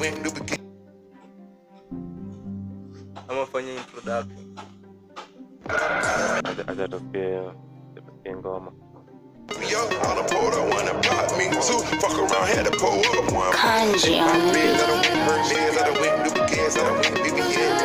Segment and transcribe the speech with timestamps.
[0.00, 0.56] went to begin.
[3.28, 4.56] ama fanya introduction
[6.68, 7.52] acha tosikie
[7.94, 8.72] tosikie ngoma
[9.70, 11.82] Yo, all the port I wanna pop me too.
[12.00, 13.52] Fuck around, had to pull up one.
[13.52, 14.86] Kanji on the Beds, I beat.
[14.86, 17.78] done went Hermes, I done went Duplicats, I done went BBS.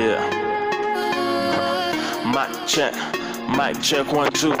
[0.00, 0.22] Yeah.
[2.34, 2.94] Mic check,
[3.56, 4.54] mic check one two.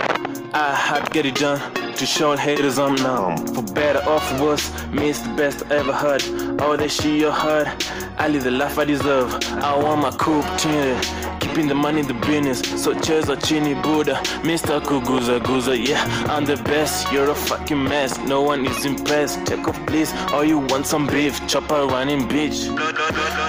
[0.52, 3.36] I had to get it done to show haters I'm numb.
[3.54, 6.22] For better or for worse, me it's the best I ever heard.
[6.60, 7.68] All that shit you heard,
[8.16, 9.34] I live the life I deserve.
[9.62, 12.60] I want my coupe tinted, keeping the money the business.
[12.82, 14.80] So cheers or chini Buddha, Mr.
[14.80, 15.74] Kuguza Guza.
[15.76, 17.10] Yeah, I'm the best.
[17.12, 18.18] You're a fucking mess.
[18.18, 19.44] No one is impressed.
[19.46, 21.46] Take off please, or you want some beef?
[21.48, 22.68] Chopper running bitch.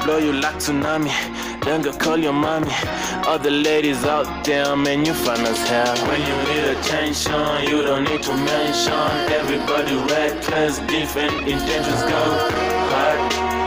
[0.04, 1.12] Blow you like tsunami.
[1.64, 2.72] Then go call your mommy.
[3.26, 5.96] All the ladies out there, man, you fine as hell.
[6.08, 8.94] When you need attention, you don't need to mention.
[9.40, 12.22] Everybody reckless, different intentions go
[12.94, 13.65] hard,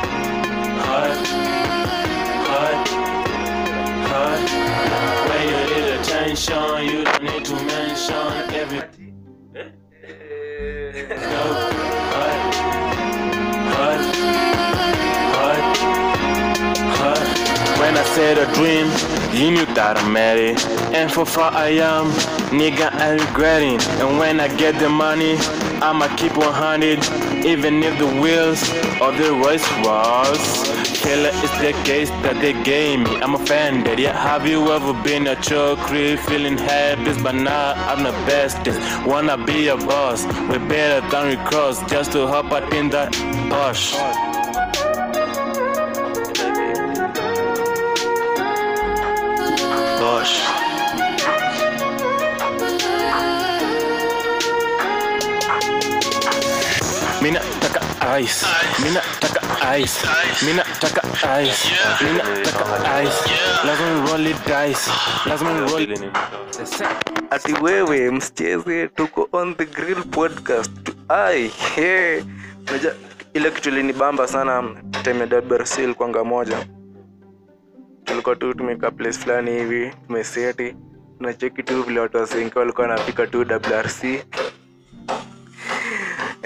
[6.39, 8.15] attention, you don't need to mention.
[13.75, 14.01] Hard,
[15.35, 15.63] hard, hard.
[16.99, 17.81] Huh?
[17.81, 18.87] When I said a dream,
[19.35, 20.67] you knew that I made it.
[20.95, 22.11] And for far I am,
[22.51, 23.81] nigga, I regretting.
[24.01, 25.37] And when I get the money,
[25.81, 26.99] I'ma keep 100,
[27.49, 28.63] even if the wheels
[29.01, 30.39] of the race was.
[31.03, 33.17] Killer is the case that they gave me.
[33.23, 33.99] I'm offended.
[33.99, 37.23] Yeah, have you ever been a crib feeling happy?
[37.23, 38.79] But now I'm the bestest.
[39.07, 43.13] Wanna be a boss, we better than we cross just to hop out in that.
[43.49, 44.38] Bush.
[67.31, 70.71] Ati wewe msicheze tuko on the grill podcast.
[71.09, 71.51] Ai
[73.35, 74.65] ile kitu ilinibamba sana
[75.03, 75.27] time ya
[75.83, 76.67] ilikuwanga moja
[78.05, 80.77] tulikuwa tu tumekaa place fulani hivi tumeseti.
[81.19, 84.05] Tunacheki tu vile watu wasenke walikuwa wanapika tu WRC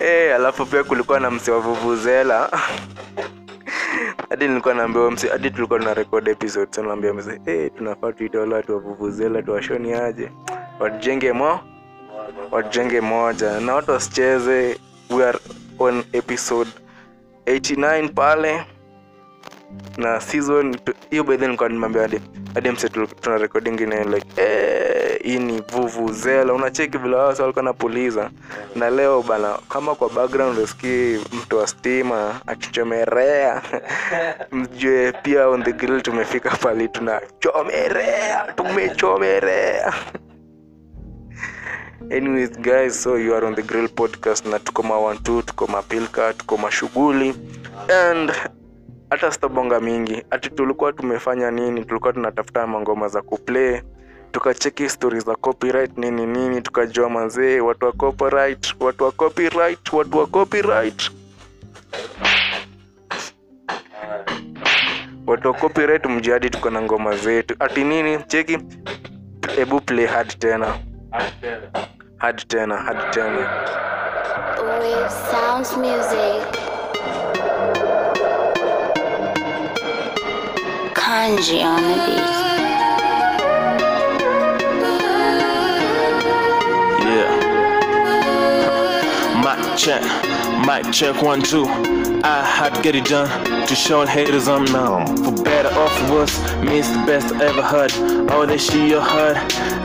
[0.02, 2.50] Eh, alafu pia kulikuwa na msi wa vuvuzela.
[4.30, 8.38] Hadi nilikuwa naambiwa msi hadi tulikuwa tuna record episode sana naambia msi eh tunafaa tuite
[8.38, 10.30] wale watu wa vuvuzela tuwashoni aje?
[10.80, 11.60] Wajenge mo
[12.50, 13.60] wajenge moja.
[13.60, 14.78] Na watu wasicheze.
[15.10, 15.38] We are
[15.78, 16.70] on episode
[17.46, 18.64] 89 pale.
[19.96, 20.76] Na season
[21.10, 22.20] hiyo by then nilikuwa nimeambia hadi
[22.54, 22.88] hadi msi
[23.20, 24.71] tuna recording ingine like eh
[25.22, 26.52] hii ni vuvuzela.
[26.52, 28.30] Unacheki vile wao walikuwa napuliza
[28.76, 33.62] na leo bana kama kwa background usikii mtu wa stima akichomerea.
[34.52, 39.92] Mjue pia on the grill tumefika pali tunachomerea tumechomerea.
[42.16, 46.56] Anyways guys so you are on the grill podcast na tuko mawantu tuko mapilka tuko
[46.56, 47.34] mashughuli
[48.10, 48.32] and
[49.10, 50.22] hata sitabonga mingi.
[50.30, 51.84] Ati tulikuwa tumefanya nini?
[51.84, 53.80] Tulikuwa tunatafuta mangoma za kuplay
[54.32, 60.18] tukacheki stori za copyright nini nini tukajua mazee watu wa copyright watu wa copyright watu
[60.18, 61.10] wa copyright.
[65.26, 67.56] Watu wa copyright mjadi tuko na ngoma zetu.
[67.58, 68.58] Ati nini cheki?
[69.56, 70.78] Hebu play hard tena.
[72.16, 73.64] Hard tena hard tena.
[74.80, 76.58] With Sounds Music.
[80.94, 82.41] Kanji on the beat.
[89.76, 90.02] Check,
[90.66, 91.64] mic check one two.
[92.24, 95.16] I had to get it done to show haters I'm numb.
[95.18, 97.92] For better or for worse, me it's the best I ever heard.
[98.30, 99.36] All that shit you heard,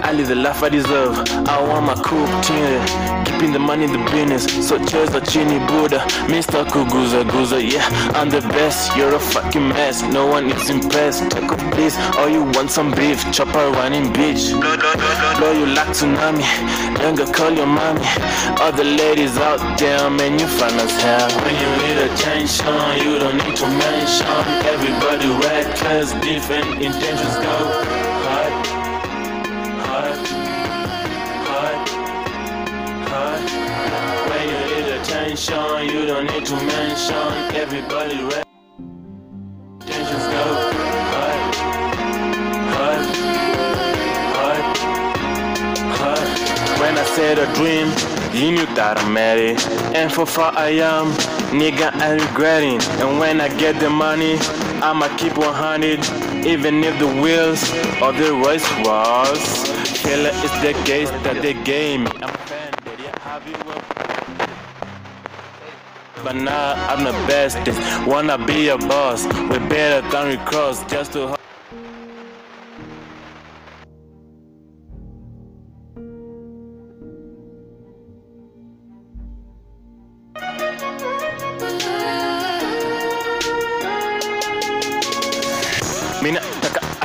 [0.04, 1.18] I live the life I deserve.
[1.48, 2.82] I want my coupe tinted,
[3.28, 4.46] keeping the money in the business.
[4.68, 6.66] So cheers the chini Buddha, Mr.
[6.66, 7.60] Kuguza Guza.
[7.62, 7.86] Yeah,
[8.16, 8.96] I'm the best.
[8.98, 10.02] You're a fucking mess.
[10.04, 11.30] No one is impressed.
[11.32, 13.20] Take off please, or you want some beef?
[13.32, 14.52] Chopper running bitch.
[15.38, 16.46] Blow you like tsunami.
[17.18, 18.02] Go call your mommy.
[18.62, 21.30] All the ladies out there, man, you fine as hell.
[21.44, 22.68] When you need attention,
[23.04, 24.28] you don't need to mention.
[24.74, 27.58] Everybody reckless, different intentions go
[28.26, 28.54] hard,
[29.88, 30.28] hard,
[31.50, 31.90] hard,
[33.12, 33.44] hard.
[34.30, 37.28] When you need attention, you don't need to mention.
[37.56, 38.46] Everybody reckless.
[39.82, 40.46] Intentions go
[41.14, 41.56] hard,
[42.76, 43.04] hard,
[44.38, 44.64] hard,
[46.00, 46.80] hard.
[46.80, 47.88] When I said a dream,
[48.34, 49.68] you knew that I made it.
[49.96, 51.08] And for far I am,
[51.52, 52.82] Nigga, I'm regretting.
[53.02, 54.38] And when I get the money,
[54.82, 56.00] I'ma keep 100.
[56.46, 57.64] Even if the wheels
[58.02, 59.40] of the race was.
[60.02, 62.08] Killer is the case that they gave me.
[62.16, 63.68] I'm offended, yeah, have you
[66.24, 67.80] but now I'm the bestest.
[67.80, 68.06] Eh.
[68.06, 69.24] Wanna be a boss.
[69.50, 71.38] We better than we cross just to.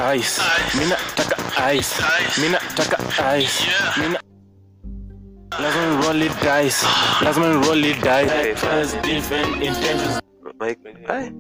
[0.03, 0.43] Taka ice.
[0.79, 1.37] Mina taka
[1.73, 1.95] ice.
[2.41, 2.99] Mina taka
[3.39, 3.67] ice.
[4.01, 4.19] Mina.
[5.63, 6.83] Lazima roll it dice.
[7.23, 8.61] Lazima roll it dice.
[8.67, 10.21] Has different intentions.
[10.59, 10.79] Mike,
[11.09, 11.31] ai.